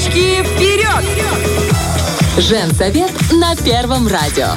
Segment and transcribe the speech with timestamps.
[0.00, 1.04] Девочки, вперед!
[2.38, 4.48] Женсовет на Первом радио.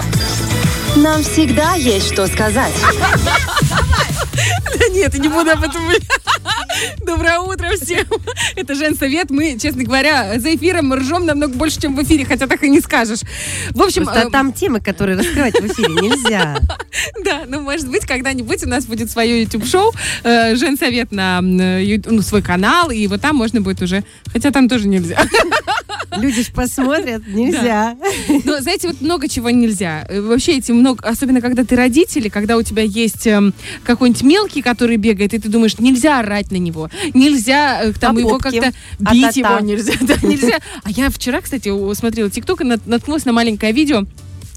[0.95, 2.73] Нам всегда есть что сказать.
[4.79, 5.81] Да нет, не буду об этом.
[7.05, 8.05] Доброе утро всем.
[8.55, 9.29] Это Жен Совет.
[9.29, 12.81] Мы, честно говоря, за эфиром ржем намного больше, чем в эфире, хотя так и не
[12.81, 13.19] скажешь.
[13.71, 16.59] В общем, Просто э, там темы, которые раскрывать в эфире нельзя.
[17.25, 19.91] да, ну, может быть, когда-нибудь у нас будет свое YouTube-шоу
[20.23, 24.69] э, Жен Совет на ну, свой канал, и вот там можно будет уже, хотя там
[24.69, 25.17] тоже нельзя.
[26.17, 27.95] Люди ж посмотрят, нельзя.
[28.45, 30.05] Но, знаете, вот много чего нельзя.
[30.09, 33.53] Э, Вообще эти много, особенно когда ты родители, когда у тебя есть эм,
[33.83, 38.19] какой-нибудь мелкий, который бегает, и ты думаешь, нельзя орать на него, нельзя э, там По
[38.19, 38.71] его как-то
[39.05, 40.59] А бить его, нельзя, да, нельзя.
[40.83, 44.05] А я вчера, кстати, смотрела ТикТок и нат- наткнулась на маленькое видео,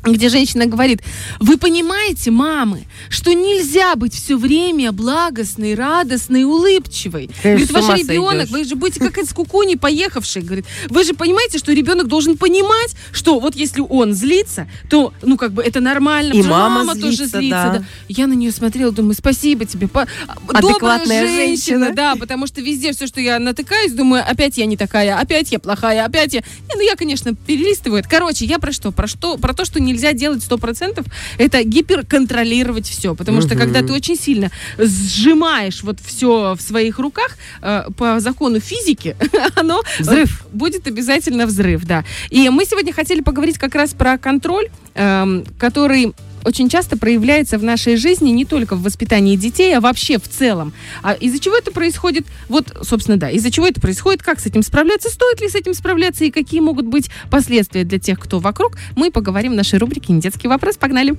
[0.06, 1.02] где женщина говорит,
[1.40, 7.30] вы понимаете, мамы, что нельзя быть все время благостной, радостной, улыбчивой.
[7.42, 8.50] Говорит, с ваш ребенок, сойдешь.
[8.50, 10.42] вы же будете как из кукуни поехавший.
[10.42, 15.36] Говорит, вы же понимаете, что ребенок должен понимать, что вот если он злится, то, ну,
[15.36, 16.32] как бы это нормально.
[16.34, 17.70] И что мама тоже злится, злится.
[17.72, 17.78] да.
[17.78, 17.84] да.
[18.08, 19.88] Я на нее смотрела, думаю, спасибо тебе.
[19.88, 20.06] по-
[20.48, 21.94] Адекватная Добрая женщина, женщина.
[21.94, 25.58] да, потому что везде все, что я натыкаюсь, думаю, опять я не такая, опять я
[25.58, 26.40] плохая, опять я...
[26.40, 28.02] Не, ну я, конечно, перелистываю.
[28.08, 28.92] Короче, я про что?
[28.92, 29.36] Про что?
[29.36, 31.04] Про то, что нельзя делать 100%,
[31.38, 33.14] это гиперконтролировать все.
[33.14, 38.60] Потому что когда ты очень сильно сжимаешь вот все в своих руках, э, по закону
[38.60, 39.16] физики,
[39.56, 39.82] оно...
[39.98, 40.42] Взрыв.
[40.42, 42.04] э, Будет обязательно взрыв, да.
[42.30, 46.14] И мы сегодня хотели поговорить как раз про контроль, эм, который
[46.46, 50.72] очень часто проявляется в нашей жизни не только в воспитании детей, а вообще в целом.
[51.02, 52.24] А из-за чего это происходит?
[52.48, 55.74] Вот, собственно, да, из-за чего это происходит, как с этим справляться, стоит ли с этим
[55.74, 60.12] справляться и какие могут быть последствия для тех, кто вокруг, мы поговорим в нашей рубрике
[60.12, 60.76] «Не детский вопрос».
[60.76, 61.16] Погнали!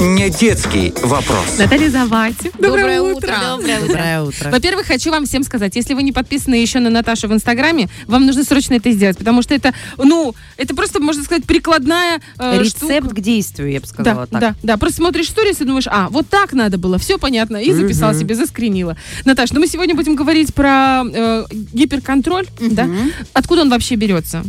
[0.00, 1.56] Не детский вопрос.
[1.58, 2.50] Наталья Завати.
[2.58, 3.34] Доброе утро.
[3.56, 4.50] Доброе утро.
[4.50, 8.26] Во-первых, хочу вам всем сказать, если вы не подписаны еще на Наташу в Инстаграме, вам
[8.26, 12.85] нужно срочно это сделать, потому что это, ну, это просто, можно сказать, прикладная э, Рецепт
[12.86, 13.14] штука.
[13.16, 14.40] к действию, я бы Да, сказала так.
[14.40, 14.76] да, да.
[14.76, 18.20] Просто смотришь сторис и думаешь, а, вот так надо было, все понятно, и записала Мгм.
[18.20, 18.96] себе, заскринила.
[19.24, 22.88] Наташ, ну мы сегодня будем говорить про э, гиперконтроль, да?
[23.32, 24.42] Откуда он вообще берется?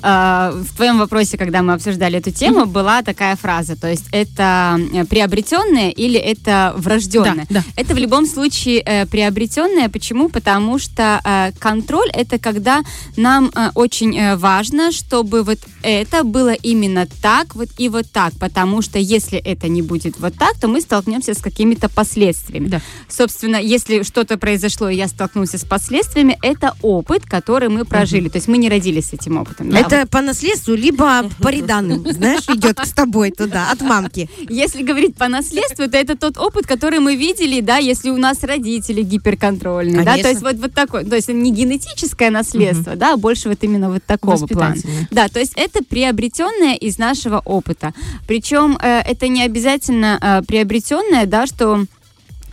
[0.00, 4.78] А, В твоем вопросе, когда мы обсуждали эту тему, была такая фраза, то есть это
[4.94, 7.46] э, приобретенное или это врожденное?
[7.50, 7.64] Да, да.
[7.74, 9.88] Это в любом случае э, приобретенное.
[9.88, 10.28] Почему?
[10.28, 12.82] Потому что э, контроль это когда
[13.16, 18.34] нам э, очень э, важно, чтобы вот это было именно так, вот и вот так.
[18.38, 22.68] Потому что если это не будет вот так, то мы столкнемся с какими-то последствиями.
[22.68, 22.80] Да.
[23.08, 28.28] Собственно, если что-то произошло, и я столкнулся с последствиями, это опыт, который мы прожили.
[28.28, 29.70] То есть мы не родились с этим опытом.
[29.70, 29.80] да.
[29.80, 34.28] Это по наследству, либо по реданным, знаешь, идет с тобой туда, от мамки.
[34.48, 38.42] Если говорить по наследству, то это тот опыт, который мы видели, да, если у нас
[38.42, 43.16] родители гиперконтрольные, да, то есть вот, вот такой, то есть не генетическое наследство, да, а
[43.16, 44.76] больше вот именно вот такого плана.
[45.10, 47.57] Да, то есть это приобретенное из нашего опыта.
[48.26, 51.84] Причем э, это не обязательно э, приобретенное, да, что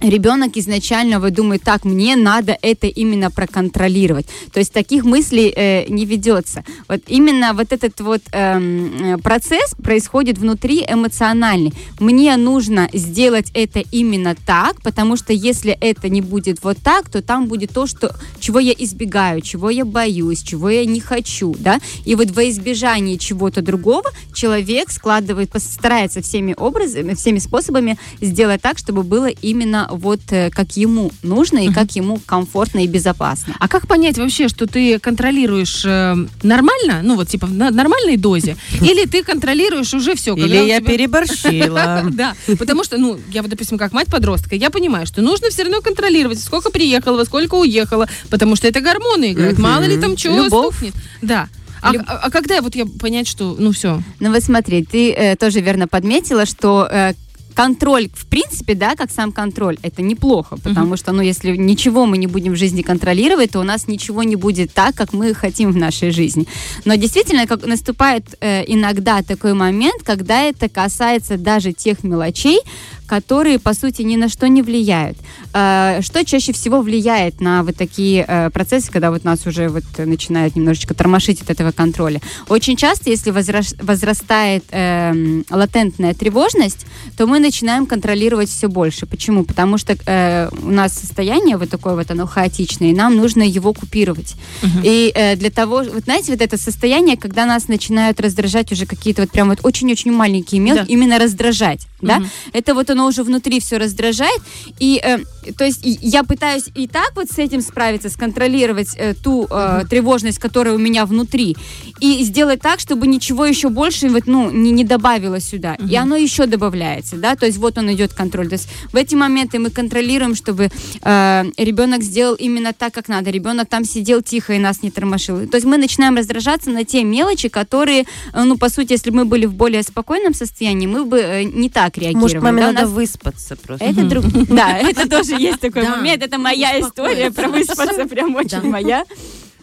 [0.09, 4.27] ребенок изначально вот думает, так, мне надо это именно проконтролировать.
[4.51, 6.63] То есть таких мыслей э, не ведется.
[6.87, 11.73] Вот именно вот этот вот эм, э, процесс происходит внутри эмоциональный.
[11.99, 17.21] Мне нужно сделать это именно так, потому что если это не будет вот так, то
[17.21, 21.79] там будет то, что, чего я избегаю, чего я боюсь, чего я не хочу, да.
[22.05, 28.77] И вот во избежание чего-то другого человек складывает, старается всеми образами, всеми способами сделать так,
[28.77, 33.55] чтобы было именно вот э, как ему нужно и как ему комфортно и безопасно.
[33.59, 38.57] А как понять вообще, что ты контролируешь э, нормально, ну вот типа в нормальной дозе,
[38.81, 40.35] или ты контролируешь уже все?
[40.35, 42.03] Или я переборщила.
[42.15, 45.63] Да, потому что, ну, я вот, допустим, как мать подростка, я понимаю, что нужно все
[45.63, 49.59] равно контролировать, сколько приехала, во сколько уехала, потому что это гормоны играют.
[49.59, 50.93] Мало ли там чего стукнет.
[51.21, 51.47] Да.
[51.81, 55.11] А, Люб- а- а когда вот я понять, что, ну все, Ну вот смотри, ты
[55.11, 57.13] э, тоже верно подметила, что э,
[57.55, 62.17] контроль, в принципе, да, как сам контроль, это неплохо, потому что, ну, если ничего мы
[62.17, 65.71] не будем в жизни контролировать, то у нас ничего не будет так, как мы хотим
[65.71, 66.45] в нашей жизни.
[66.83, 72.59] Но действительно, как наступает э, иногда такой момент, когда это касается даже тех мелочей,
[73.07, 75.17] которые, по сути, ни на что не влияют.
[75.53, 79.83] Э, что чаще всего влияет на вот такие э, процессы, когда вот нас уже вот
[79.97, 82.21] начинают немножечко тормошить от этого контроля?
[82.49, 86.85] Очень часто, если возрас- возрастает эм, латентная тревожность,
[87.17, 89.05] то мы начинаем контролировать все больше.
[89.05, 89.43] Почему?
[89.43, 93.73] Потому что э, у нас состояние вот такое вот, оно хаотичное, и нам нужно его
[93.73, 94.35] купировать.
[94.83, 99.21] И э, для того, вот знаете, вот это состояние, когда нас начинают раздражать уже какие-то
[99.23, 100.91] вот прям вот очень-очень маленькие мелкие, Да.
[100.91, 102.29] именно раздражать, да, Мгм.
[102.53, 104.41] это вот оно уже внутри все раздражает.
[104.79, 105.19] И, э,
[105.57, 109.83] то есть, и я пытаюсь и так вот с этим справиться, сконтролировать э, ту э,
[109.89, 111.55] тревожность, которая у меня внутри,
[111.99, 115.75] и сделать так, чтобы ничего еще больше вот, ну, не, не добавилось сюда.
[115.75, 118.47] И оно еще добавляется, да, то есть вот он идет контроль.
[118.47, 120.69] То есть в эти моменты мы контролируем, чтобы
[121.01, 123.29] э, ребенок сделал именно так, как надо.
[123.29, 125.47] Ребенок там сидел тихо и нас не тормошил.
[125.47, 129.17] То есть мы начинаем раздражаться на те мелочи, которые, э, ну, по сути, если бы
[129.17, 132.21] мы были в более спокойном состоянии, мы бы э, не так реагировали.
[132.21, 133.85] Может, маме да, выспаться просто.
[133.85, 134.25] это друг...
[134.47, 136.23] Да, это тоже есть такой момент.
[136.23, 139.05] Это моя история про выспаться, прям очень моя.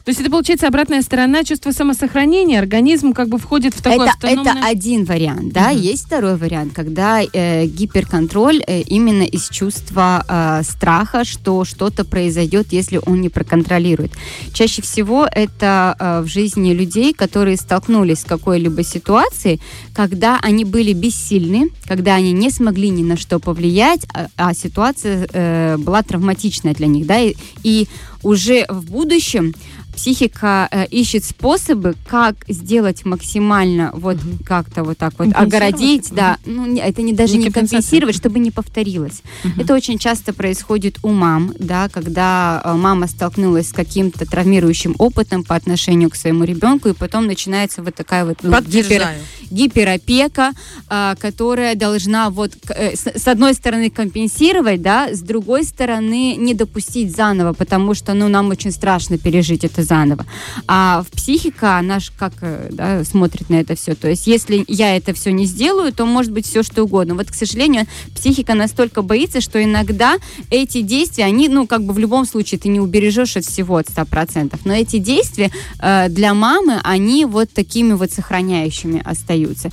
[0.05, 2.59] То есть это получается обратная сторона чувства самосохранения.
[2.59, 4.53] Организм как бы входит в такое это, автономное...
[4.55, 5.71] это один вариант, да.
[5.71, 12.73] Есть второй вариант, когда э, гиперконтроль э, именно из чувства э, страха, что что-то произойдет,
[12.73, 14.13] если он не проконтролирует.
[14.53, 19.61] Чаще всего это э, в жизни людей, которые столкнулись с какой-либо ситуацией,
[19.95, 25.29] когда они были бессильны, когда они не смогли ни на что повлиять, а, а ситуация
[25.33, 27.87] э, была травматичная для них, да, и, и
[28.23, 29.55] уже в будущем
[29.95, 36.67] психика э, ищет способы, как сделать максимально вот как-то вот так вот огородить, да, ну
[36.67, 39.23] не- это не даже Не не, компенсировать, чтобы не повторилось.
[39.59, 45.45] Это очень часто происходит у мам, да, когда э, мама столкнулась с каким-то травмирующим опытом
[45.45, 49.07] по отношению к своему ребенку, и потом начинается вот такая вот ну, гипер,
[49.51, 50.53] гиперопека,
[50.89, 56.55] а, которая должна вот э, с, с одной стороны компенсировать, да, с другой стороны не
[56.55, 60.27] допустить заново, потому что, ну, нам очень страшно пережить это заново.
[60.67, 63.95] А в психика, она ж как э, да, смотрит на это все.
[63.95, 67.15] То есть, если я это все не сделаю, то может быть все что угодно.
[67.15, 70.17] Вот, к сожалению, психика настолько боится, что иногда
[70.51, 73.87] эти действия, они, ну, как бы в любом случае ты не убережешь от всего от
[73.87, 74.59] 100%.
[74.65, 79.71] Но эти действия э, для мамы, они вот такими вот сохраняющими остаются.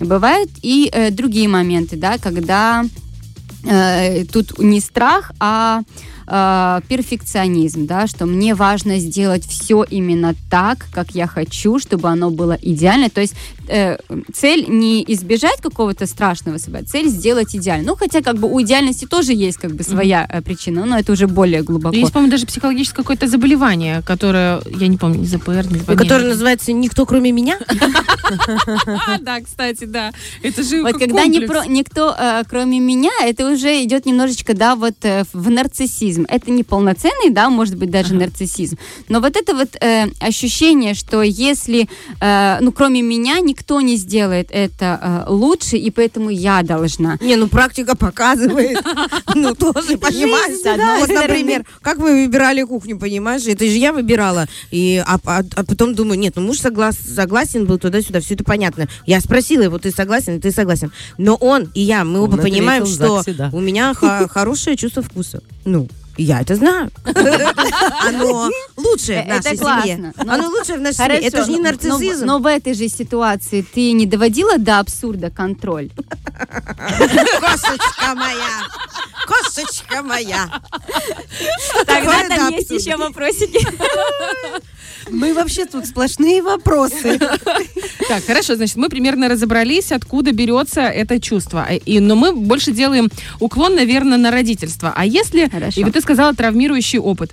[0.00, 2.84] Бывают и э, другие моменты, да, когда
[3.64, 5.82] э, тут не страх, а
[6.26, 12.30] э, перфекционизм, да, что мне важно сделать все именно так, как я хочу, чтобы оно
[12.30, 13.10] было идеально.
[13.10, 13.34] То есть
[13.72, 13.96] э,
[14.34, 17.86] цель не избежать какого-то страшного события, цель сделать идеально.
[17.86, 21.12] Ну, хотя как бы у идеальности тоже есть как бы своя э, причина, но это
[21.12, 21.96] уже более глубоко.
[21.96, 26.72] Есть, по-моему, даже психологическое какое-то заболевание, которое, я не помню, не ЗПР, не Который называется
[26.72, 27.58] «Никто, кроме меня».
[29.08, 30.12] А, да, кстати, да.
[30.42, 35.24] Это же Вот когда никто, э, кроме меня, это уже идет немножечко, да, вот э,
[35.32, 36.26] в нарциссизм.
[36.28, 38.76] Это не полноценный, да, может быть, даже нарциссизм.
[39.08, 39.76] Но вот это вот
[40.20, 41.88] ощущение, что если,
[42.20, 47.18] ну, кроме меня, никто не сделает это э, лучше, и поэтому я должна.
[47.20, 48.78] Не, ну практика показывает.
[49.34, 51.00] Ну тоже, понимаешь?
[51.00, 53.46] Вот, например, как вы выбирали кухню, понимаешь?
[53.46, 54.46] Это же я выбирала.
[54.70, 58.44] И, а, а- а потом думаю, нет, ну муж соглас, согласен был туда-сюда, все это
[58.44, 58.88] понятно.
[59.06, 60.92] Я спросила его, ты согласен, ты согласен.
[61.16, 63.22] Но он и я, мы оба Он понимаем, что
[63.52, 65.42] у меня хорошее чувство вкуса.
[65.64, 66.90] Ну, я это знаю.
[68.06, 69.82] Оно лучшее в Это нашей классно.
[69.92, 70.12] семье.
[70.24, 71.18] Но- Оно лучшее в нашей семье.
[71.20, 72.26] Это же не нарциссизм.
[72.26, 75.90] Но, в этой же ситуации ты не доводила до абсурда контроль?
[77.40, 78.68] Кошечка моя!
[79.26, 80.50] Кошечка моя!
[81.86, 83.66] Тогда там есть еще вопросики.
[85.10, 87.18] Мы вообще тут сплошные вопросы.
[88.08, 91.66] Так, хорошо, значит, мы примерно разобрались, откуда берется это чувство.
[91.68, 93.10] А, И, но мы больше делаем
[93.40, 94.92] уклон, наверное, на родительство.
[94.94, 95.80] А если, Хорошо.
[95.80, 97.32] и вот ты сказала, травмирующий опыт,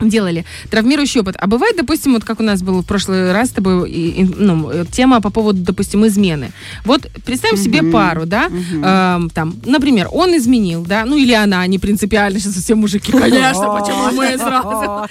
[0.00, 1.36] делали травмирующий опыт.
[1.38, 4.24] А бывает, допустим, вот как у нас было в прошлый раз с тобой и- и,
[4.24, 6.50] ну, э, тема по поводу, допустим, измены.
[6.84, 7.92] Вот представим себе Мгм.
[7.92, 8.84] пару, да, Мгм.
[8.84, 13.78] эм, там, например, он изменил, да, ну или она, не принципиально, сейчас все мужики, конечно,
[13.78, 15.06] почему мы сразу.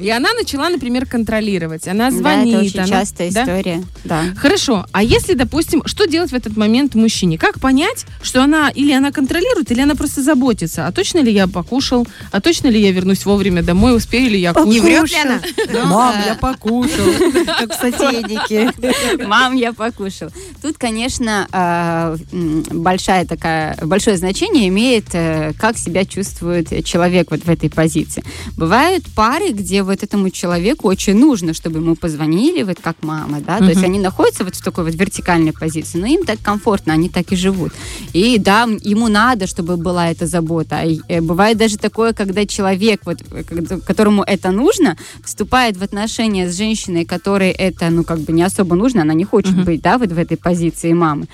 [0.00, 1.86] И она начала, например, контролировать.
[1.88, 2.54] Она Да, звонит.
[2.54, 3.42] это очень она- частая да?
[3.42, 3.82] история.
[4.04, 4.22] Да.
[4.36, 7.38] Хорошо, а если, допустим, что делать в этот момент мужчине?
[7.38, 10.86] Как понять, что она или она контролирует, или она просто заботится?
[10.86, 12.06] А точно ли я покушал?
[12.32, 13.96] А точно ли я вернусь вовремя домой?
[13.96, 14.82] Успею ли я Не кушать?
[14.82, 15.40] врет ли она?
[15.86, 17.06] Мам, э, я покушал.
[17.58, 18.70] Как в сотейнике.
[19.26, 20.28] Мам, я покушал.
[20.62, 21.46] Тут, конечно,
[22.32, 28.22] м, большая такая, большое значение имеет, э, как себя чувствует человек вот в этой позиции.
[28.56, 33.58] Бывают пары, где вот этому человеку очень нужно, чтобы ему позвонили, вот как мама, да,
[33.58, 37.08] то есть они находятся вот в такой вот вертикальной позиции, но им так комфортно, они
[37.08, 37.72] так и живут.
[38.12, 40.76] И да, ему надо, чтобы была эта забота.
[40.80, 43.42] А, э, Бывает даже такое, когда человек, вот, э,
[44.14, 48.76] которому это нужно, вступает в отношения с женщиной, которой это, ну, как бы не особо
[48.76, 49.64] нужно, она не хочет Мгм.
[49.64, 51.26] быть, да, вот в этой позиции мамы.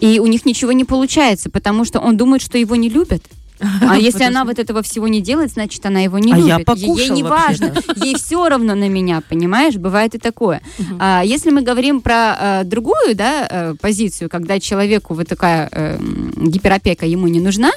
[0.00, 3.22] И у них ничего не получается, потому что он думает, что его не любят.
[3.60, 6.78] А если она вот этого всего не делает, значит, она его не А я любит.
[6.78, 7.74] Ей не важно.
[7.96, 9.76] Ей все равно на меня, понимаешь?
[9.76, 10.60] Бывает и такое.
[10.98, 15.98] А если мы говорим про э, другую, да, э, позицию, когда человеку вот такая э,
[16.36, 17.70] гиперопека ему не нужна,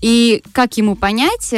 [0.00, 1.54] и как ему понять,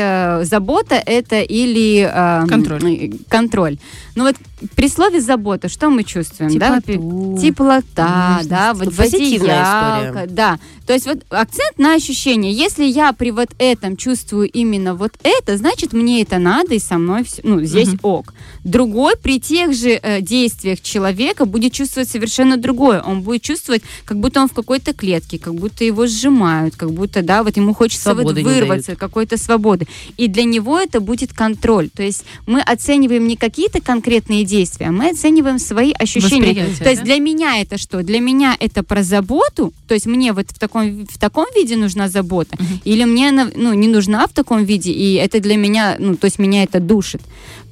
[0.46, 2.10] забота это или
[2.48, 3.12] Контроль.
[3.28, 3.78] контроль.
[4.14, 4.36] Ну вот
[4.76, 6.58] при слове забота, что мы чувствуем?
[6.58, 6.80] да?
[6.80, 9.12] Теплоту, Теплота, да, вот нежность.
[9.12, 10.26] Позитивная история.
[10.28, 10.58] да.
[10.86, 12.52] То есть вот акцент на ощущение.
[12.52, 16.98] Если я при вот этом чувствую именно вот это, значит мне это надо и со
[16.98, 18.32] мной всё- ну здесь ок.
[18.64, 23.00] Другой при тех же э, действиях человека будет чувствовать совершенно другое.
[23.02, 27.22] Он будет чувствовать, как будто он в какой-то клетке, как будто его сжимают, как будто
[27.22, 29.86] да, вот ему хочется вот Свободы вырваться какой-то свободы.
[30.16, 31.90] И для него это будет контроль.
[31.94, 36.48] То есть мы оцениваем не какие-то конкретные действия, мы оцениваем свои ощущения.
[36.48, 37.06] Восприятие, То есть да?
[37.06, 38.02] для меня это что?
[38.02, 42.08] Для меня это про заботу, то есть мне вот в таком, в таком виде нужна
[42.08, 46.16] забота, или мне она ну, не нужна в таком виде, и это для меня, ну,
[46.16, 47.22] то есть меня это душит.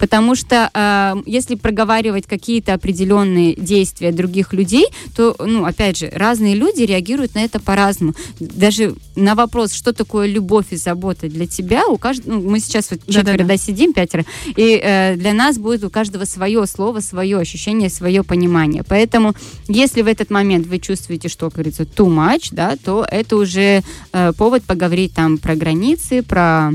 [0.02, 6.56] Потому что э, если проговаривать какие-то определенные действия других людей, то, ну, опять же, разные
[6.56, 8.14] люди реагируют на это по-разному.
[8.40, 12.90] Даже на вопрос, что такое любовь и забота для тебя, у каждого, ну, мы сейчас
[12.90, 14.24] вот четверо да, сидим, пятеро,
[14.56, 18.82] и э, для нас будет у каждого свое слово, свое ощущение, свое понимание.
[18.82, 19.34] Поэтому,
[19.68, 23.84] если в этот момент вы чувствуете, что, как говорится, too much, да, то это уже
[24.12, 26.72] э, повод поговорить там про границы, про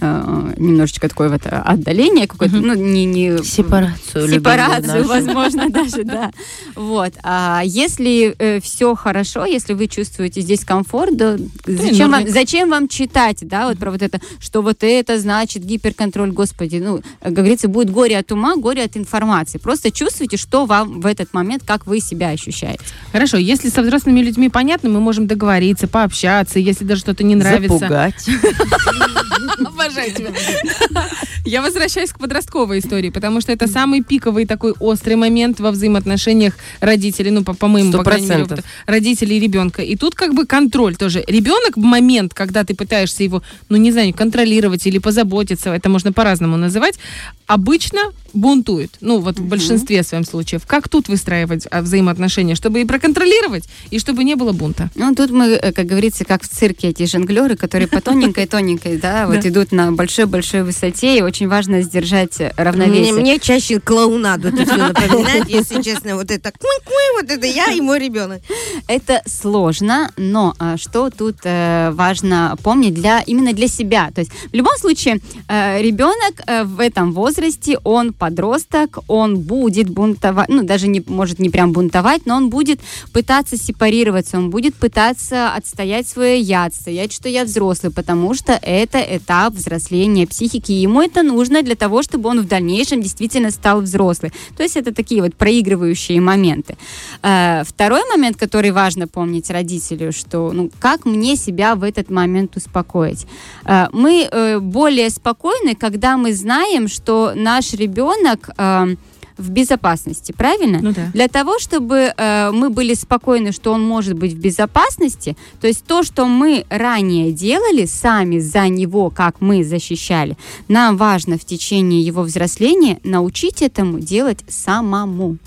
[0.00, 4.28] э, немножечко такое вот отдаление какое-то, ну, не, не Сепарацию.
[4.28, 6.30] сепарацию, возможно, даже, да.
[6.74, 7.12] Вот.
[7.22, 13.38] А если все хорошо, если вы чувствуете здесь комфорт, да, зачем, вам, зачем вам читать,
[13.42, 17.90] да, вот про вот это, что вот это значит гиперконтроль, господи, ну, как говорится, будет
[17.90, 19.58] горе от ума, горе от информации.
[19.58, 22.80] Просто чувствуйте, что вам в этот момент, как вы себя ощущаете.
[23.12, 27.78] Хорошо, если со взрослыми людьми понятно, мы можем договориться, пообщаться, если даже что-то не нравится.
[27.78, 28.26] Запугать.
[29.76, 30.32] Обожаю тебя.
[31.44, 36.54] Я возвращаюсь к подростковой истории, потому что это самый пиковый такой острый момент во взаимоотношениях
[36.80, 38.46] родителей, ну, по, по-моему, Сто по крайней мере,
[38.86, 39.82] родителей и ребенка.
[39.82, 41.22] И тут как бы контроль тоже.
[41.28, 46.12] Ребенок в момент, когда ты пытаешься его, ну, не знаю, контролировать или позаботиться, это можно
[46.12, 46.98] по-разному называть,
[47.46, 48.00] обычно
[48.32, 48.96] бунтует.
[49.00, 50.66] Ну, вот в большинстве своем случаев.
[50.66, 54.90] Как тут выстраивать а, взаимоотношения, чтобы и проконтролировать, и чтобы не было бунта?
[54.94, 59.26] Ну, тут мы, э, как говорится, как в цирке эти жонглеры, которые по тоненькой-тоненькой, да,
[59.26, 63.12] вот идут на большой-большой высоте, и очень важно сдержать э, Мне, равновесие.
[63.12, 67.80] мне чаще клоунаду это все напоминает, если честно, вот это куй-куй, вот это я и
[67.80, 68.42] мой ребенок.
[68.88, 74.10] Это сложно, но а, что тут э, важно помнить для именно для себя.
[74.14, 79.88] То есть в любом случае э, ребенок э, в этом возрасте, он подросток, он будет
[79.90, 82.80] бунтовать, ну даже не может не прям бунтовать, но он будет
[83.12, 88.98] пытаться сепарироваться, он будет пытаться отстоять свое я, отстоять, что я взрослый, потому что это
[88.98, 94.32] этап взросления психики, ему это нужно для того, чтобы он в дальнейшем действительно стал взрослый.
[94.56, 96.76] То есть это такие вот проигрывающие моменты.
[97.22, 102.56] Э, Второй момент, который важно помнить родителю, что ну, как мне себя в этот момент
[102.56, 103.26] успокоить.
[103.64, 108.96] Э, Мы э, более спокойны, когда мы знаем, что наш ребенок э,
[109.36, 110.80] в безопасности, правильно?
[110.82, 111.10] Ну да.
[111.12, 115.84] Для того, чтобы э, мы были спокойны, что он может быть в безопасности, то есть
[115.84, 120.36] то, что мы ранее делали сами за него, как мы защищали,
[120.68, 125.38] нам важно в течение его взросления научить этому делать самому.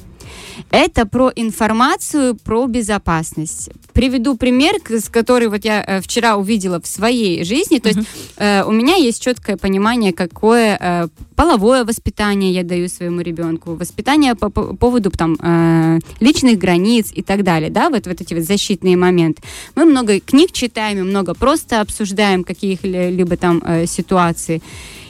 [0.72, 3.70] Это про информацию, про безопасность.
[3.94, 7.80] Приведу пример, с который вот я э, вчера увидела в своей жизни.
[7.80, 13.22] То есть э, у меня есть четкое понимание, какое э, половое воспитание я даю своему
[13.22, 18.22] ребенку, воспитание по, по поводу там э, личных границ и так далее, да, вот, вот
[18.22, 19.42] эти вот защитные моменты.
[19.76, 24.62] Мы много книг читаем, и много просто обсуждаем каких-либо там э, ситуаций.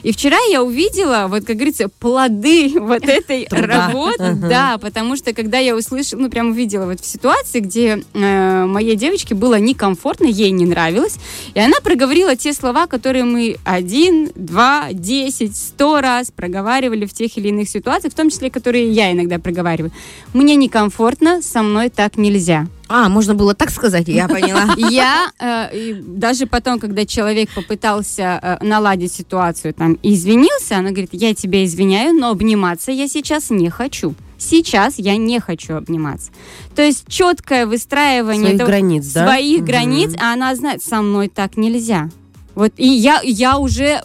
[0.02, 3.88] И вчера я увидела, вот как говорится, плоды вот этой Труда.
[3.88, 8.64] работы, да, потому что когда я услышала, ну прям увидела вот в ситуации, где э,
[8.66, 11.16] моей девочке было некомфортно, ей не нравилось,
[11.54, 17.38] и она проговорила те слова, которые мы один, два, десять, сто раз проговаривали в тех
[17.38, 19.92] или иных ситуациях, в том числе, которые я иногда проговариваю.
[20.34, 22.66] Мне некомфортно, со мной так нельзя.
[22.92, 24.74] А, можно было так сказать, я поняла.
[24.90, 31.32] Я э, даже потом, когда человек попытался э, наладить ситуацию там извинился, она говорит, я
[31.32, 34.16] тебя извиняю, но обниматься я сейчас не хочу.
[34.40, 36.32] Сейчас я не хочу обниматься.
[36.74, 39.26] То есть четкое выстраивание Своих этого- границ, да?
[39.26, 39.66] своих Мгм.
[39.66, 42.08] границ, а она знает, со мной так нельзя.
[42.54, 44.02] Вот и я, я уже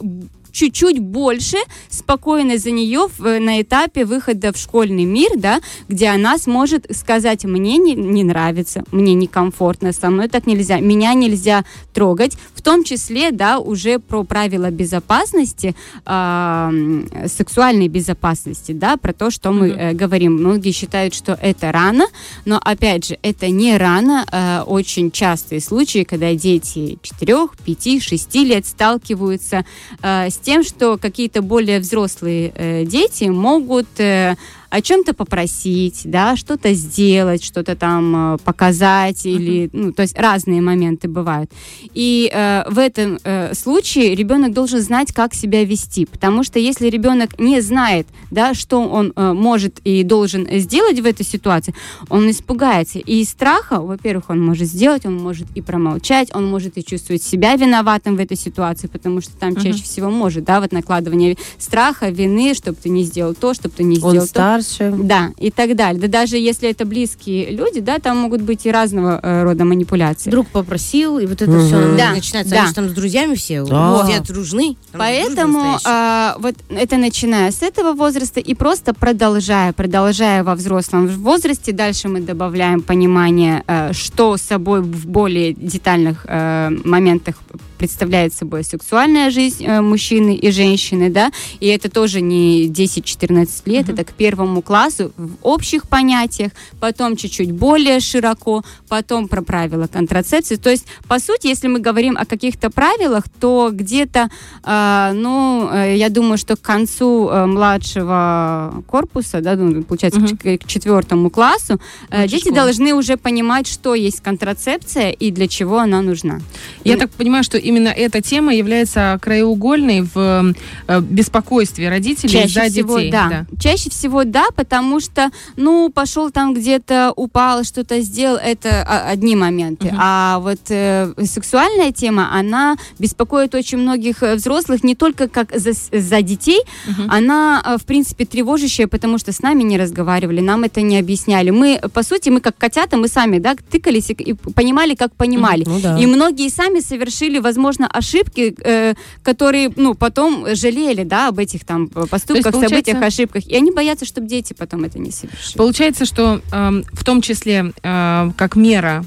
[0.52, 1.58] чуть-чуть больше
[1.90, 7.76] спокойно за нее на этапе выхода в школьный мир, да, где она сможет сказать, мне
[7.78, 13.60] не, не нравится, мне некомфортно, со мной так нельзя, меня нельзя трогать, том числе, да,
[13.60, 20.34] уже про правила безопасности, м, сексуальной безопасности, да, про то, что мы э, говорим.
[20.34, 22.08] Многие считают, что это рано,
[22.46, 24.26] но, опять же, это не рано.
[24.32, 29.64] Э, очень частые случаи, когда дети 4, 5, 6 лет сталкиваются
[30.02, 34.36] э, с тем, что какие-то более взрослые э, дети могут э,
[34.76, 40.62] о чем-то попросить, да, что-то сделать, что-то там э, показать или, ну, то есть разные
[40.62, 41.50] моменты бывают.
[41.94, 46.88] И э, в этом э, случае ребенок должен знать, как себя вести, потому что если
[46.88, 51.74] ребенок не знает, да, что он э, может и должен сделать в этой ситуации,
[52.10, 53.00] он испугается.
[53.00, 57.24] И из страха, во-первых, он может сделать, он может и промолчать, он может и чувствовать
[57.24, 59.62] себя виноватым в этой ситуации, потому что там Мгм.
[59.62, 63.84] чаще всего может, да, вот накладывание страха, вины, чтобы ты не сделал то, чтобы ты
[63.84, 64.28] не Он сделал то.
[64.28, 64.94] старше.
[64.98, 66.00] Да, и так далее.
[66.02, 70.30] Да даже если это близкие люди, да, там могут быть и разного э, рода манипуляции.
[70.30, 71.66] Друг попросил, и вот это Мгм.
[71.66, 72.14] все Да,
[72.46, 72.50] начинается.
[72.50, 72.60] да.
[72.60, 73.64] Они же там с друзьями все.
[73.66, 74.04] Да.
[74.06, 74.78] Все дружны.
[74.92, 81.72] Поэтому а, вот это начиная с этого возраста и просто продолжая, продолжая во взрослом возрасте,
[81.72, 87.36] дальше мы добавляем понимание, э, что собой в более детальных э, моментах
[87.78, 93.90] представляет собой сексуальная жизнь э, мужчины и женщины, да, и это тоже не 10-14 лет,
[93.90, 100.56] это к первому классу в общих понятиях, потом чуть-чуть более широко, потом про правила контрацепции.
[100.56, 104.30] То есть, по сути, если мы говорим о каких-то правилах, то где-то,
[104.64, 110.38] э, ну, э, я думаю, что к концу э, младшего корпуса, да, ну, получается, Мгм.
[110.38, 111.80] к, к четвертому классу,
[112.10, 112.56] э, дети школы.
[112.56, 116.40] должны уже понимать, что есть контрацепция и для чего она нужна.
[116.84, 120.54] Я так понимаю, что именно эта тема является краеугольной в
[120.88, 123.12] э, беспокойстве родителей Чаще за всего, детей.
[123.12, 123.46] да.
[123.60, 129.36] Чаще всего, да, потому что, ну, пошел там где-то, упал, что-то сделал, это а, одни
[129.36, 129.88] моменты.
[129.88, 129.98] Мгм.
[130.00, 135.72] А вот э, сексуальная тема, она беспокоит очень многих э, взрослых не только как за,
[135.74, 137.10] за детей, Мгм.
[137.12, 141.50] она, э, в принципе, тревожащая, потому что с нами не разговаривали, нам это не объясняли.
[141.50, 145.64] Мы, по сути, мы как котята, мы сами, да, тыкались и, и понимали, как понимали.
[145.66, 145.98] Ну да.
[146.00, 147.55] И многие сами совершили, возможно,
[147.88, 148.94] ошибки, э,
[149.24, 153.48] которые, ну, потом жалели, да, об этих там поступках, получается- событиях, ошибках.
[153.48, 155.58] И они боятся, чтобы дети потом это не совершили.
[155.58, 159.06] Получается, что эм, в том числе э, как мера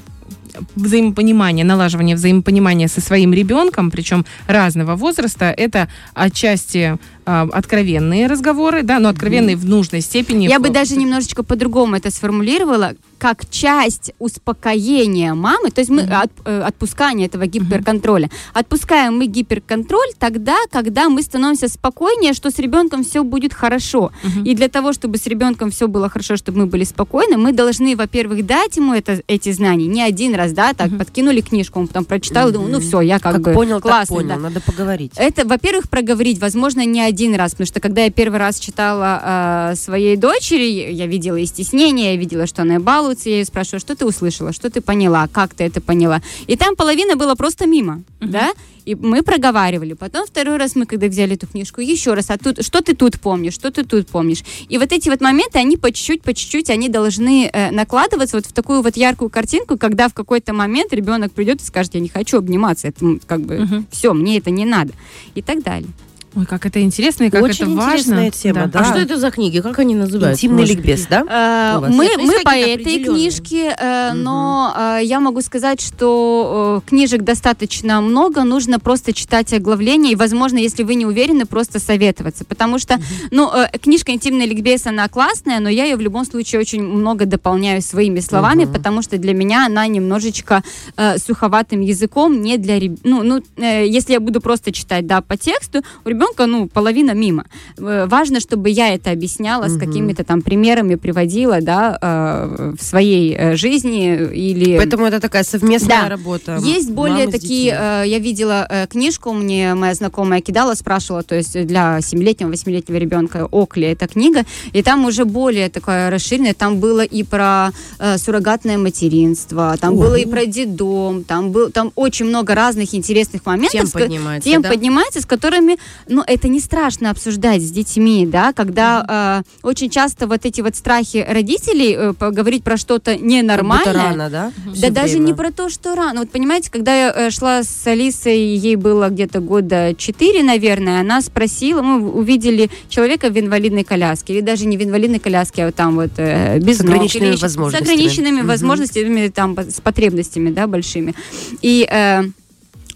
[0.75, 6.97] взаимопонимания, налаживания взаимопонимания со своим ребенком, причем разного возраста, это отчасти э,
[7.33, 10.47] откровенные разговоры, да, но откровенные в нужной степени.
[10.47, 16.31] Я бы даже немножечко по-другому это сформулировала, как часть успокоения мамы, то есть мы от-
[16.45, 18.29] э, отпускание этого гиперконтроля.
[18.53, 24.11] Отпускаем мы гиперконтроль тогда, когда мы становимся спокойнее, что с ребенком все будет хорошо.
[24.23, 24.43] Мгм.
[24.45, 27.95] И для того, чтобы с ребенком все было хорошо, чтобы мы были спокойны, мы должны,
[27.95, 30.99] во-первых, дать ему это, эти знания не один раз, да, так, Мгм.
[30.99, 33.83] подкинули книжку, он потом прочитал, и думал, ну все, я как, Как бы понял, так
[33.83, 34.29] классный, понял.
[34.29, 34.35] да.
[34.37, 35.11] Надо поговорить.
[35.17, 39.75] Это, во-первых, проговорить, возможно, не один раз, потому что когда я первый раз читала э,
[39.75, 43.95] своей дочери, я видела и стеснение, я видела, что она балуется, я ее спрашиваю, что
[43.95, 46.21] ты услышала, что ты поняла, как ты это поняла.
[46.47, 48.51] И там половина была просто мимо, да,
[48.85, 49.93] и мы проговаривали.
[49.93, 53.19] Потом второй раз мы, когда взяли эту книжку, еще раз, а тут, что ты тут
[53.19, 54.43] помнишь, что ты тут помнишь.
[54.67, 58.45] И вот эти вот моменты, они по чуть-чуть, по чуть-чуть, они должны э, накладываться вот
[58.45, 62.09] в такую вот яркую картинку, когда в какой-то момент ребенок придет и скажет, я не
[62.09, 63.87] хочу обниматься, это как бы Мгм.
[63.91, 64.93] все, мне это не надо.
[65.35, 65.89] И так далее.
[66.35, 67.91] Ой, как это интересно и как Очень это важно.
[67.93, 68.79] интересная тема, да.
[68.81, 69.61] А что это за книги?
[69.61, 70.45] Как они называются?
[70.45, 71.79] Интимный Может ликбез, да?
[71.79, 71.93] Вас?
[71.95, 74.23] Мы, мы по этой книжке, э, Мгм.
[74.23, 80.15] но э, я могу сказать, что э, книжек достаточно много, нужно просто читать оглавление, и,
[80.15, 82.99] возможно, если вы не уверены, просто советоваться, потому что,
[83.31, 87.25] ну, э, книжка «Интимный ликбез», она классная, но я ее в любом случае очень много
[87.25, 88.73] дополняю своими словами, Мгм.
[88.73, 90.63] потому что для меня она немножечко
[90.95, 95.35] э, суховатым языком, не для ну, ну, э, если я буду просто читать, да, по
[95.35, 97.45] тексту, у ребенка, ну, половина мимо.
[97.77, 99.79] Важно, чтобы я это объясняла с Мгм.
[99.79, 104.77] какими-то там примерами, приводила, да, э, в своей э, жизни или...
[104.77, 106.09] Поэтому это такая совместная Да.
[106.09, 106.57] работа.
[106.61, 111.23] Есть более мамы с такие, э, я видела э, книжку, мне моя знакомая кидала, спрашивала,
[111.23, 116.53] то есть для 7-летнего, 8-летнего ребенка Окли эта книга, и там уже более такое расширенное,
[116.53, 121.91] там было и про э, суррогатное материнство, там было и про детдом, там, был, там
[121.95, 123.71] очень много разных интересных моментов.
[123.71, 124.69] Тем с поднимается, тем да?
[124.69, 125.77] поднимается, с которыми,
[126.09, 130.75] ну, это не страшно обсуждать с детьми, да, когда э, очень часто вот эти вот
[130.75, 134.51] страхи родителей э, поговорить про что-то Как ненормальное, будто рано, да?
[134.65, 135.25] да Всё даже время.
[135.27, 136.21] не про то, что рано.
[136.21, 141.21] Вот понимаете, когда я э, шла с Алисой, ей было где-то года 4, наверное, она
[141.21, 145.75] спросила, мы увидели человека в инвалидной коляске, или даже не в инвалидной коляске, а вот
[145.75, 147.85] там вот э, без С ног, ограниченными еще- возможностями.
[147.87, 148.47] С ограниченными Мгм.
[148.47, 151.13] возможностями, там, с потребностями, да, большими.
[151.61, 152.23] И э,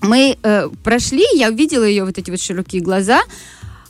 [0.04, 3.22] мы э, прошли, я увидела ее вот эти вот широкие глаза,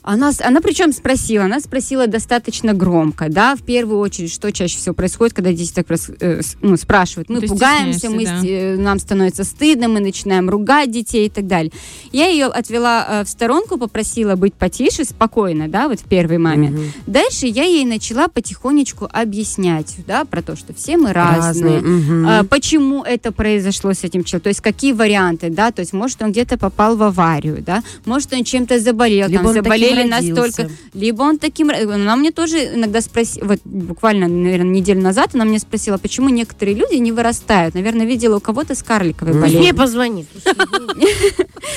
[0.03, 4.93] она, она причем спросила, она спросила достаточно громко, да, в первую очередь, что чаще всего
[4.93, 5.85] происходит, когда дети так
[6.19, 7.29] э, ну, спрашивают.
[7.29, 11.47] Мы Ты пугаемся, мы, с- э, нам становится стыдно, мы начинаем ругать детей и так
[11.47, 11.71] далее.
[12.11, 16.79] Я ее отвела э, в сторонку, попросила быть потише, спокойно, да, вот в первый момент.
[17.07, 22.27] Дальше я ей начала потихонечку объяснять, да, про то, что все мы разные, Мгм.
[22.27, 26.21] а, почему это произошло с этим человеком, то есть какие варианты, да, то есть может
[26.21, 29.53] он где-то попал в аварию, да, может он чем-то заболел, Либо там он
[29.95, 30.33] родился.
[30.33, 35.31] настолько, либо он таким, р- она мне тоже иногда спросила, вот буквально, наверное, неделю назад
[35.33, 39.43] она мне спросила, почему некоторые люди не вырастают, наверное, видела у кого-то с карликовой Пусть
[39.53, 39.75] мне болезнью.
[39.75, 40.27] позвонит.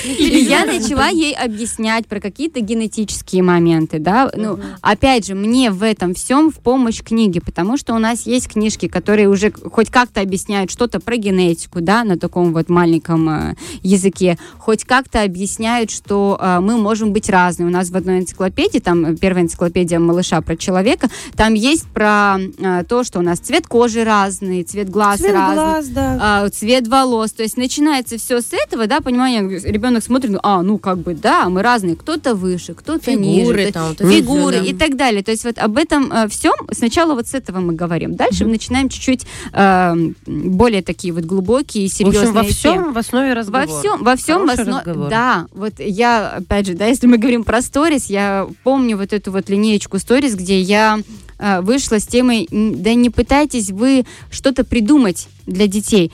[0.05, 4.31] И я начала ей объяснять про какие-то генетические моменты, да.
[4.35, 8.49] Ну, опять же, мне в этом всем в помощь книги, потому что у нас есть
[8.49, 13.55] книжки, которые уже хоть как-то объясняют что-то про генетику, да, на таком вот маленьком э,
[13.81, 17.67] языке, хоть как-то объясняют, что э, мы можем быть разные.
[17.67, 22.37] У нас в одной энциклопедии, там э, первая энциклопедия малыша про человека, там есть про
[22.57, 26.17] э, то, что у нас цвет кожи разный, цвет глаз Цвет разный глаз, да.
[26.45, 27.31] а, цвет волос.
[27.31, 31.13] То есть начинается все с этого, да, понимание, ребенок смотрит, ну, а, ну, как бы,
[31.13, 35.23] да, мы разные, кто-то выше, кто-то Фигуры ниже, там, то- вот фигуры и так далее.
[35.23, 38.15] То есть вот об этом всем сначала вот с этого мы говорим.
[38.15, 42.53] Дальше мы начинаем чуть-чуть э, более такие вот глубокие и В серьезные общем, во темы.
[42.53, 43.79] всем в основе Во разговор.
[43.79, 45.09] всем, во всем, в основ- разговор.
[45.09, 47.61] да, вот я, опять же, да, если мы говорим про
[47.97, 50.99] сторис, я помню вот эту вот линеечку сторис, где я
[51.39, 56.11] э, вышла с темой, да не пытайтесь вы что-то придумать для детей.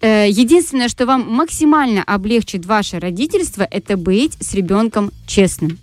[0.00, 5.78] Э, Единственное, что вам максимально облегчит ваше родительство, это быть с ребенком честным.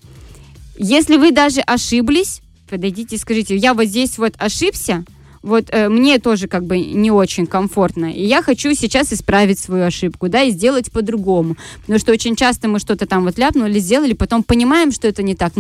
[0.78, 5.04] Если вы даже ошиблись, подойдите и скажите, я вот здесь вот ошибся,
[5.44, 9.86] вот э, мне тоже как бы не очень комфортно, и я хочу сейчас исправить свою
[9.86, 14.14] ошибку, да, и сделать по-другому, потому что очень часто мы что-то там вот ляпнули, сделали,
[14.14, 15.54] потом понимаем, что это не так,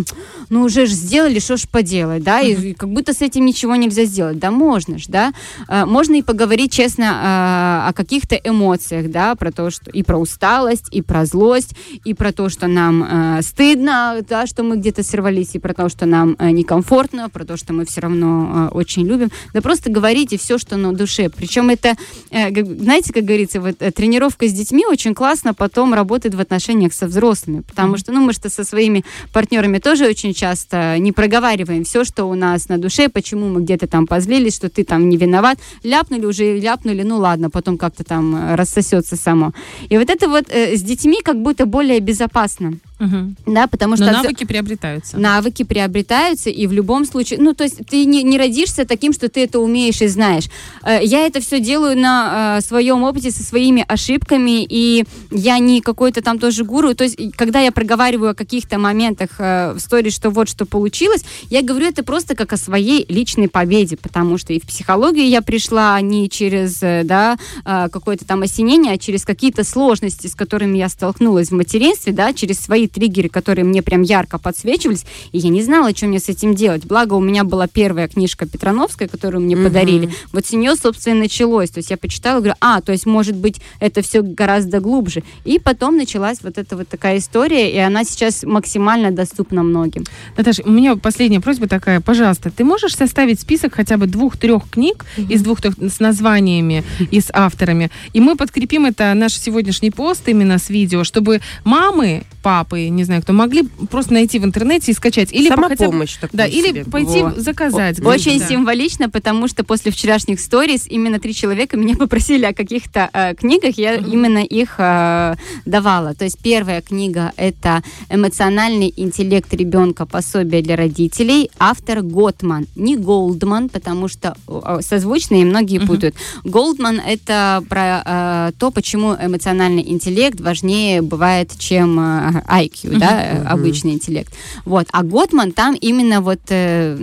[0.50, 3.76] ну уже ж сделали, что ж поделать, да, и, и как будто с этим ничего
[3.76, 5.34] нельзя сделать, да, можно ж, да,
[5.68, 10.18] Э, можно и поговорить честно э, о каких-то эмоциях, да, про то, что и про
[10.18, 15.04] усталость, и про злость, и про то, что нам э, стыдно, да, что мы где-то
[15.04, 18.76] сорвались, и про то, что нам э, некомфортно, про то, что мы все равно э,
[18.76, 19.30] очень любим.
[19.54, 21.30] Да просто говорите все, что на душе.
[21.30, 21.96] Причем это,
[22.32, 26.94] э, знаете, как говорится, вот э, тренировка с детьми очень классно потом работает в отношениях
[26.94, 31.84] со взрослыми, потому что, ну, мы что со своими партнерами тоже очень часто не проговариваем
[31.84, 35.18] все, что у нас на душе, почему мы где-то там позлились, что ты там не
[35.18, 39.54] виноват, ляпнули уже, ляпнули, ну ладно, потом как-то там э, рассосется само.
[39.90, 43.36] И вот это вот э, с детьми как будто более безопасно, Мгм.
[43.46, 45.18] да, потому что Но навыки приобретаются.
[45.18, 49.30] навыки приобретаются, и в любом случае, ну, то есть ты не, не родишься таким, что
[49.30, 50.46] ты это умеешь и знаешь.
[50.84, 55.82] Э, Я это все делаю на э, своем опыте со своими ошибками, и я не
[55.82, 56.94] какой-то там тоже гуру.
[56.94, 61.24] То есть, когда я проговариваю о каких-то моментах э, в сторис, что вот что получилось,
[61.50, 65.42] я говорю это просто как о своей личной победе, потому что и в психологию я
[65.42, 71.50] пришла не через, да, какое-то там осенение, а через какие-то сложности, с которыми я столкнулась
[71.50, 75.96] в материнстве, да, через свои триггеры, которые мне прям ярко подсвечивались, и я не знала,
[75.96, 76.86] что мне с этим делать.
[76.86, 80.10] Благо, у меня была первая книжка Петрановская, которую мне подарили.
[80.32, 81.70] Вот с нее, собственно, и началось.
[81.70, 85.24] То есть я почитала, говорю, а, то есть, может быть, это все гораздо глубже.
[85.46, 90.06] И потом началась вот эта вот такая история, и она сейчас максимально доступна многим.
[90.38, 92.02] Наташа, у меня последняя просьба такая.
[92.02, 97.30] Пожалуйста, ты можешь составить список хотя бы двух-трех книг из двух-трех с названиями и с
[97.34, 103.04] авторами, и мы подкрепим это наш сегодняшний пост именно с видео, чтобы мамы, папы, не
[103.04, 105.32] знаю кто, могли просто найти в интернете и скачать.
[105.34, 106.86] Или по- хотя бы- Самопомощь такую Да, или себе.
[106.86, 107.32] пойти Во.
[107.38, 107.96] заказать.
[107.98, 108.48] где-то, Очень да.
[108.48, 113.78] символично, потому что после вчерашних сторис именно три человека меня попросили о каких-то э, книгах,
[113.78, 116.14] я именно их э, давала.
[116.16, 123.70] То есть первая книга это эмоциональный интеллект ребенка, пособие для родителей, автор Готман, не Голдман,
[123.70, 125.88] потому что э, созвучные многие Мгм.
[125.88, 126.16] путают.
[126.44, 133.94] Голдман это про э, то, почему эмоциональный интеллект важнее бывает, чем э, IQ, да, обычный
[133.94, 134.34] интеллект.
[134.66, 134.88] Вот.
[134.92, 136.98] А Готман там именно вот э,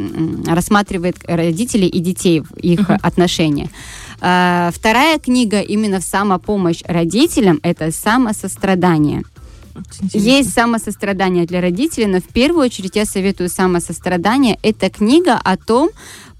[0.46, 3.70] рассматривает родителей и детей, их отношения.
[4.20, 9.22] А, Вторая книга именно в самопомощь родителям– это самосострадание.
[10.12, 14.58] Есть самосострадание для родителей, но в первую очередь я советую самосострадание.
[14.62, 15.90] Это книга о том,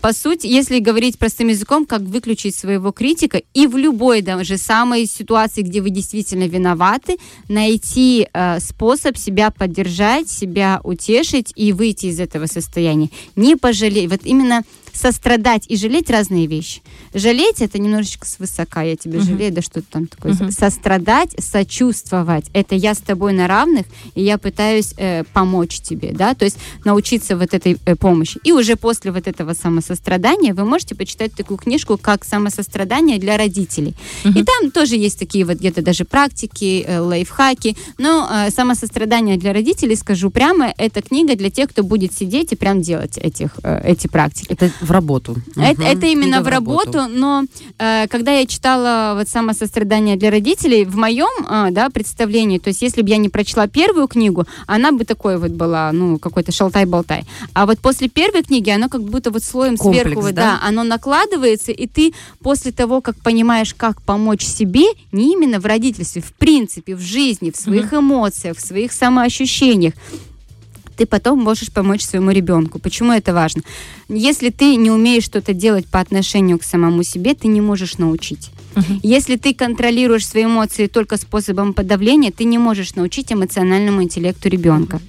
[0.01, 5.07] по сути, если говорить простым языком, как выключить своего критика и в любой даже самой
[5.07, 7.17] ситуации, где вы действительно виноваты,
[7.49, 13.11] найти э, способ себя поддержать, себя утешить и выйти из этого состояния.
[13.37, 14.11] Не пожалеть.
[14.11, 14.63] Вот именно
[15.01, 16.83] сострадать и жалеть разные вещи.
[17.15, 19.27] Жалеть это немножечко свысока, я тебя Мгм.
[19.27, 20.33] жалею, да что-то там такое.
[20.35, 20.51] Мгм.
[20.53, 26.35] Сострадать, сочувствовать, это я с тобой на равных, и я пытаюсь э, помочь тебе, да,
[26.35, 28.39] то есть научиться вот этой э, помощи.
[28.45, 33.95] И уже после вот этого самосострадания вы можете почитать такую книжку, как «Самосострадание для родителей».
[34.25, 39.53] И там тоже есть такие вот где-то даже практики, э, лайфхаки, но э, «Самосострадание для
[39.53, 43.81] родителей», скажу прямо, это книга для тех, кто будет сидеть и прям делать этих, э,
[43.85, 44.49] эти практики.
[44.51, 45.37] Это в работу.
[45.57, 45.91] Это, Мгм.
[45.91, 47.45] это именно в работу, но
[47.79, 52.83] э, когда я читала вот самосострадание для родителей, в моем э, да, представлении, то есть
[52.83, 57.25] если бы я не прочла первую книгу, она бы такой вот была, ну, какой-то шалтай-болтай.
[57.55, 60.33] А вот после первой книги оно как будто вот слоем Комплекс, сверху, да?
[60.33, 65.67] да, оно накладывается, и ты после того, как понимаешь, как помочь себе, не именно в
[65.67, 69.95] родительстве, в принципе, в жизни, в своих эмоциях, в своих самоощущениях,
[71.01, 72.79] ты потом можешь помочь своему ребенку.
[72.79, 73.63] Почему это важно?
[74.11, 78.51] Если ты не умеешь что-то делать по отношению к самому себе, ты не можешь научить.
[79.03, 85.01] Если ты контролируешь свои эмоции только способом подавления, ты не можешь научить эмоциональному интеллекту ребенка.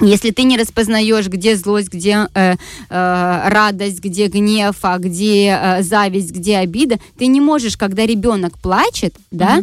[0.00, 2.54] Если ты не распознаешь, где злость, где э,
[2.90, 8.58] э, радость, где гнев, а где э, зависть, где обида, ты не можешь, когда ребенок
[8.58, 9.62] плачет, да,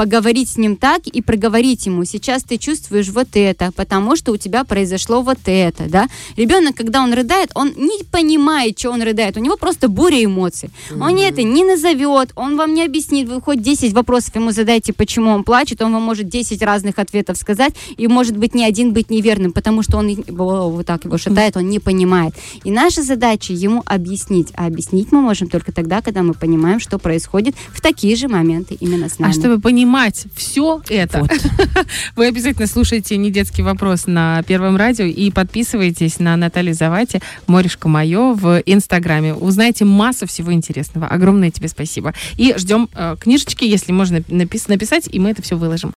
[0.00, 4.38] поговорить с ним так и проговорить ему, сейчас ты чувствуешь вот это, потому что у
[4.38, 6.08] тебя произошло вот это, да.
[6.38, 10.70] Ребенок, когда он рыдает, он не понимает, что он рыдает, у него просто буря эмоций.
[10.98, 14.94] Он не это не назовет, он вам не объяснит, вы хоть 10 вопросов ему задайте,
[14.94, 18.94] почему он плачет, он вам может 10 разных ответов сказать, и может быть ни один
[18.94, 22.32] быть неверным, потому что он вот так его шатает, он не понимает.
[22.64, 26.98] И наша задача ему объяснить, а объяснить мы можем только тогда, когда мы понимаем, что
[26.98, 29.30] происходит в такие же моменты именно с нами.
[29.30, 29.89] А чтобы понимать
[30.34, 31.26] все это,
[32.16, 37.88] вы обязательно слушайте «Не детский вопрос» на Первом радио и подписывайтесь на Наталью Завати, Морешка
[37.88, 39.34] Мое в Инстаграме.
[39.34, 41.06] Узнайте массу всего интересного.
[41.06, 42.14] Огромное тебе спасибо.
[42.36, 45.92] И ждем э, книжечки, если можно напис- написать, и мы это все выложим.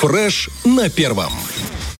[0.00, 1.32] Фреш на первом.